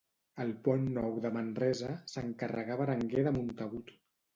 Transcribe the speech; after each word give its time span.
El 0.45 0.53
Pont 0.67 0.87
Nou 0.95 1.21
de 1.27 1.33
Manresa 1.37 1.93
s'encarregà 2.17 2.77
a 2.77 2.83
Berenguer 2.85 3.31
de 3.33 3.41
Montagut 3.41 3.99